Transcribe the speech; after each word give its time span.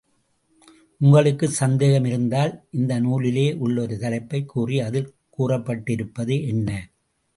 உங்களுக்குச் 1.01 1.51
சந்தேகம் 1.51 2.05
இருந்தால், 2.05 2.63
இந்த 2.71 2.99
நூலிலே 2.99 3.53
உள்ள 3.57 3.81
ஒரு 3.81 3.97
தலைப்பைக் 3.97 4.47
கூறி, 4.47 4.79
அதில் 4.79 5.13
கூறப்பட்டிருப்பது 5.37 6.47
என்ன? 6.47 6.69